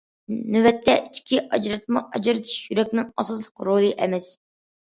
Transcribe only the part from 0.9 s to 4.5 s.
ئىچكى ئاجراتما ئاجرىتىش يۈرەكنىڭ ئاساسلىق رولى ئەمەس.